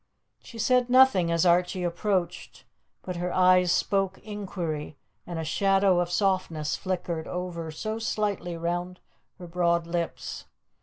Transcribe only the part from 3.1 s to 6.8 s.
her eyes spoke inquiry and a shadow of softness